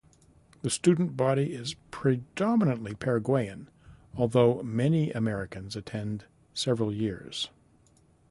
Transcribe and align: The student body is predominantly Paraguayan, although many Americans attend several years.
The 0.63 0.71
student 0.71 1.15
body 1.15 1.53
is 1.53 1.75
predominantly 1.91 2.95
Paraguayan, 2.95 3.69
although 4.15 4.63
many 4.63 5.11
Americans 5.11 5.75
attend 5.75 6.25
several 6.55 6.91
years. 6.91 7.51